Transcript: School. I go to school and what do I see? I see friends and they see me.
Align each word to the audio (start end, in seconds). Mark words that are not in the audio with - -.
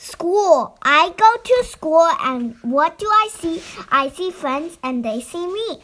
School. 0.00 0.78
I 0.80 1.12
go 1.14 1.36
to 1.44 1.64
school 1.64 2.08
and 2.22 2.56
what 2.62 2.98
do 2.98 3.04
I 3.06 3.28
see? 3.32 3.62
I 3.90 4.08
see 4.08 4.30
friends 4.30 4.78
and 4.82 5.04
they 5.04 5.20
see 5.20 5.46
me. 5.46 5.78